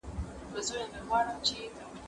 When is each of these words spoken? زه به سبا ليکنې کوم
زه 0.51 0.53
به 0.53 0.61
سبا 0.67 1.17
ليکنې 1.27 1.65
کوم 1.75 1.91